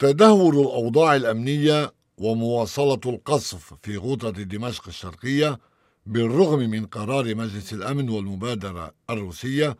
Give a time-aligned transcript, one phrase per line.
[0.00, 5.58] تدهور الأوضاع الأمنية ومواصلة القصف في غوطة دمشق الشرقية
[6.06, 9.76] بالرغم من قرار مجلس الأمن والمبادرة الروسية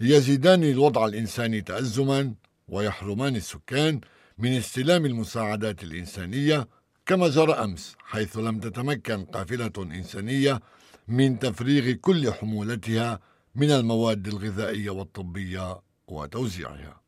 [0.00, 2.34] يزيدان الوضع الإنساني تأزما
[2.68, 4.00] ويحرمان السكان
[4.38, 6.68] من استلام المساعدات الإنسانية
[7.06, 10.60] كما جرى أمس حيث لم تتمكن قافلة إنسانية
[11.08, 13.20] من تفريغ كل حمولتها
[13.54, 17.00] من المواد الغذائية والطبية وتوزيعها.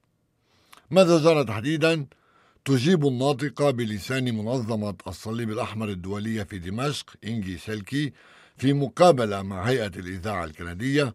[0.90, 2.06] ماذا جرى تحديدا؟
[2.65, 8.13] تجيب الناطقة بلسان منظمة الصليب الأحمر الدولية في دمشق إنجي سلكي
[8.57, 11.13] في مقابلة مع هيئة الإذاعة الكندية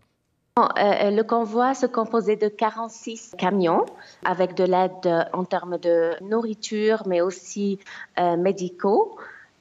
[0.58, 3.84] Le convoi se composait de 46 camions
[4.24, 7.78] avec de l'aide en termes de nourriture, mais aussi
[8.18, 9.18] euh, médicaux.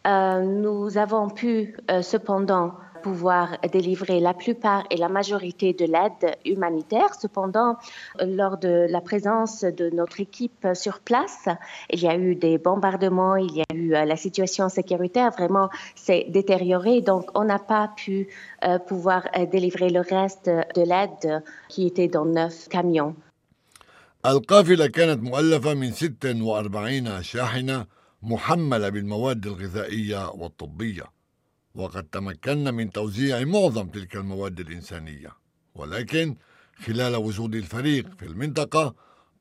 [0.08, 6.36] Euh, nous avons pu euh, cependant pouvoir délivrer la plupart et la majorité de l'aide
[6.46, 7.14] humanitaire.
[7.20, 7.78] Cependant,
[8.20, 11.48] lors de la présence de notre équipe sur place,
[11.92, 15.70] il y a eu des bombardements, il y a eu euh, la situation sécuritaire vraiment
[15.96, 18.28] s'est détériorée, donc on n'a pas pu
[18.64, 23.16] euh, pouvoir euh, délivrer le reste de l'aide qui était dans neuf camions.
[24.26, 27.86] القافلة كانت مؤلفة من 46 شاحنة
[28.24, 31.04] محملة بالمواد الغذائية والطبية
[31.75, 35.37] وقد تمكنا من توزيع معظم تلك المواد الإنسانية.
[35.75, 36.37] ولكن
[36.85, 38.95] خلال وجود الفريق في المنطقة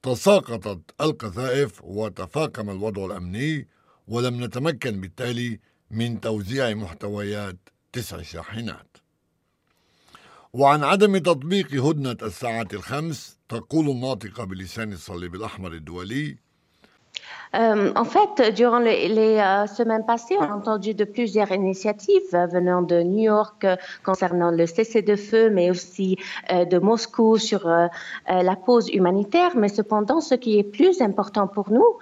[0.03, 3.67] تساقطت القذائف وتفاقم الوضع الأمني
[4.07, 5.59] ولم نتمكن بالتالي
[5.91, 7.57] من توزيع محتويات
[7.91, 8.97] تسع شاحنات.
[10.53, 16.37] وعن عدم تطبيق هدنة الساعة الخمس تقول الناطقة بلسان الصليب الأحمر الدولي
[17.55, 22.45] Euh, en fait, durant les, euh, semaines passées, on a entendu de plusieurs initiatives euh,
[22.45, 23.65] venant de New York
[24.03, 26.17] concernant le cessez-de-feu, mais aussi
[26.49, 29.51] de Moscou sur la pause humanitaire.
[29.55, 31.97] Mais cependant, ce qui est plus important pour nous,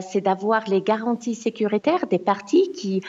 [0.00, 3.02] c'est d'avoir les garanties sécuritaires des partis qui,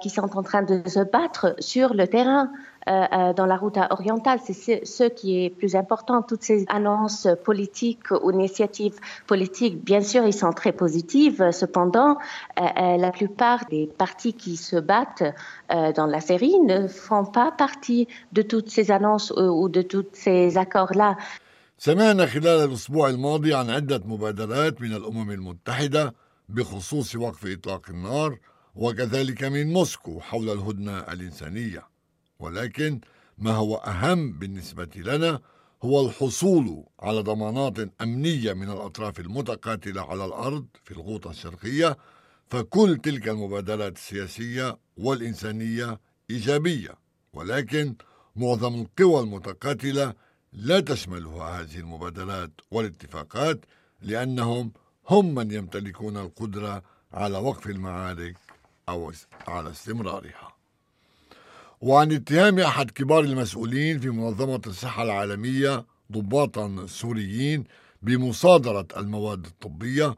[0.00, 2.50] qui sont en train de se battre sur le terrain.
[2.89, 4.39] Euh, euh, dans la route orientale.
[4.43, 6.23] C'est ce qui est plus important.
[6.23, 8.95] Toutes ces annonces politiques ou initiatives
[9.27, 11.51] politiques, bien sûr, ils sont très positives.
[11.51, 12.17] Cependant,
[12.59, 15.23] euh, la plupart des partis qui se battent
[15.69, 20.57] dans la série ne font pas partie de toutes ces annonces ou de tous ces
[20.57, 21.17] accords-là.
[21.77, 26.13] سمعنا خلال الأسبوع الماضي عن عدة مبادرات من الأمم المتحدة
[26.49, 28.37] بخصوص وقف إطلاق النار
[28.75, 31.92] وكذلك من موسكو حول الهدنة الإنسانية
[32.44, 33.00] ولكن
[33.38, 35.40] ما هو أهم بالنسبة لنا
[35.82, 41.96] هو الحصول على ضمانات أمنية من الأطراف المتقاتلة على الأرض في الغوطة الشرقية
[42.46, 46.00] فكل تلك المبادرات السياسية والإنسانية
[46.30, 46.94] إيجابية.
[47.32, 47.94] ولكن
[48.36, 50.14] معظم القوى المتقاتلة
[50.52, 53.64] لا تشملها هذه المبادرات والاتفاقات
[54.02, 54.72] لأنهم
[55.08, 56.82] هم من يمتلكون القدرة
[57.12, 58.36] على وقف المعارك
[58.88, 59.12] أو
[59.48, 60.53] على استمرارها.
[61.84, 67.64] وعن اتهام أحد كبار المسؤولين في منظمة الصحة العالمية ضباطا سوريين
[68.02, 70.14] بمصادرة المواد الطبية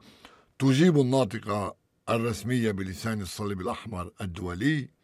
[0.58, 1.74] تجيب الناطقة
[2.10, 4.96] الرسمية بلسان الصليب الأحمر الدولي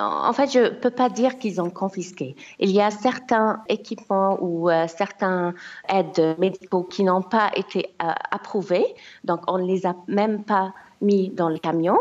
[0.00, 2.34] En fait, je ne peux pas dire qu'ils ont confisqué.
[2.58, 5.54] Il y a certains équipements ou euh, certains
[5.88, 8.86] aides médicaux qui n'ont pas été euh, approuvés,
[9.22, 11.98] donc on ne les a même pas mis dans le camion.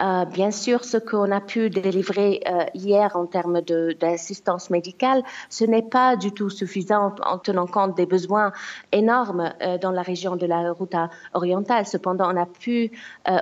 [0.00, 5.64] Euh, bien sûr, ce qu'on a pu délivrer euh, hier en termes d'assistance médicale, ce
[5.64, 8.52] n'est pas du tout suffisant en, tenant compte des besoins
[8.92, 10.94] énormes euh, dans la région de la route
[11.34, 11.86] orientale.
[11.86, 12.92] Cependant, on a pu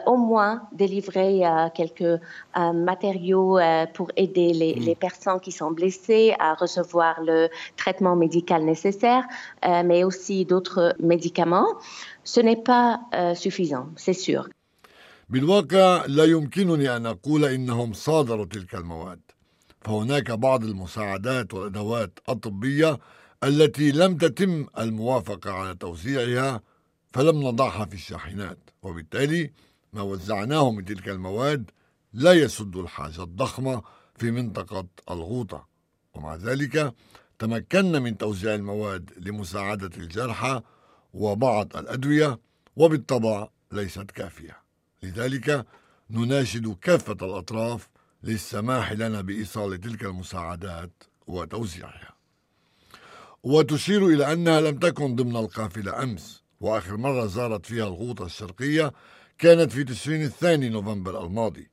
[0.06, 1.42] au moins délivrer
[1.74, 2.20] quelques
[2.56, 3.58] matériaux
[3.94, 4.84] pour aider les, mm.
[4.84, 9.24] les, personnes qui sont blessées à recevoir le traitement médical nécessaire,
[9.84, 11.68] mais aussi d'autres médicaments.
[12.24, 13.00] Ce n'est pas
[13.34, 14.48] suffisant, c'est sûr.
[15.28, 19.20] بالواقع لا يمكنني أن أقول إنهم صادروا تلك المواد
[19.80, 22.98] فهناك بعض المساعدات والأدوات الطبية
[23.44, 26.60] التي لم تتم الموافقة على توزيعها
[27.12, 29.52] فلم نضعها في الشاحنات وبالتالي
[29.92, 31.70] ما وزعناه من تلك المواد
[32.12, 33.82] لا يسد الحاجة الضخمة
[34.16, 35.66] في منطقة الغوطة.
[36.14, 36.94] ومع ذلك
[37.38, 40.62] تمكنا من توزيع المواد لمساعدة الجرحى
[41.14, 42.38] وبعض الأدوية
[42.76, 44.65] وبالطبع ليست كافية.
[45.06, 45.66] لذلك
[46.10, 47.88] نناشد كافة الأطراف
[48.22, 52.16] للسماح لنا بإيصال تلك المساعدات وتوزيعها.
[53.42, 58.92] وتشير إلى أنها لم تكن ضمن القافلة أمس وآخر مرة زارت فيها الغوطة الشرقية
[59.38, 61.70] كانت في تشرين الثاني نوفمبر الماضي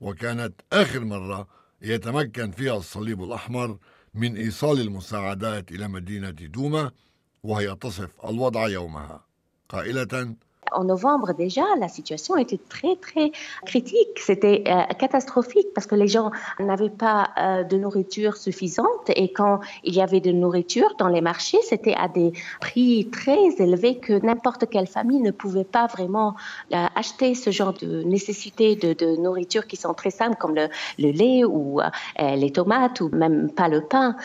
[0.00, 1.48] وكانت آخر مرة
[1.82, 3.78] يتمكن فيها الصليب الأحمر
[4.14, 6.90] من إيصال المساعدات إلى مدينة دوما
[7.42, 9.24] وهي تصف الوضع يومها.
[9.68, 10.34] قائلة
[10.71, 13.31] en novembre déjà, la situation était très, très
[13.65, 14.19] critique.
[14.19, 19.59] C'était euh, catastrophique parce que les gens n'avaient pas euh, de nourriture suffisante et quand
[19.83, 24.13] il y avait de nourriture dans les marchés, c'était à des prix très élevés que
[24.25, 26.35] n'importe quelle famille ne pouvait pas vraiment
[26.73, 30.69] euh, acheter ce genre de nécessités de, de, nourriture qui sont très simples comme le,
[30.99, 31.79] le lait ou
[32.19, 34.15] les tomates ou même pas le pain.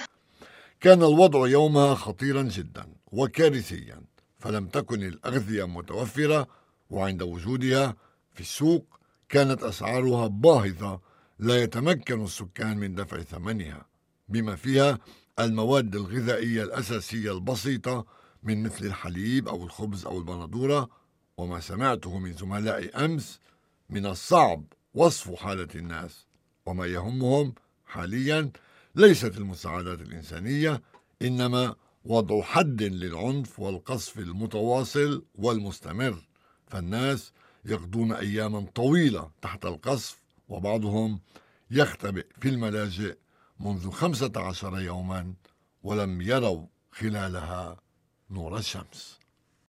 [0.81, 4.01] كان الوضع يومها خطيرا جدا وكارثيا
[4.40, 6.48] فلم تكن الأغذية متوفرة
[6.90, 7.96] وعند وجودها
[8.34, 9.00] في السوق
[9.30, 11.02] كانت أسعارها باهظة
[11.40, 13.86] لا يتمكن السكان من دفع ثمنها
[14.30, 15.00] بما فيها
[15.40, 18.06] المواد الغذائية الأساسية البسيطة
[18.44, 20.90] من مثل الحليب أو الخبز أو البندورة
[21.38, 23.40] وما سمعته من زملائي أمس
[23.90, 24.64] من الصعب
[24.94, 26.26] وصف حالة الناس
[26.66, 27.54] وما يهمهم
[27.86, 28.52] حاليا
[28.96, 30.82] ليست المساعدات الإنسانية
[31.22, 31.76] إنما
[32.10, 36.28] وضع حد للعنف والقصف المتواصل والمستمر.
[36.68, 37.32] فالناس
[37.66, 41.20] يقضون أياما طويلة تحت القصف وبعضهم
[41.72, 43.18] يختبئ في الملاجئ
[43.60, 45.34] منذ خمسة عشر يوما
[45.84, 47.78] ولم يروا خلالها
[48.30, 49.20] نور الشمس.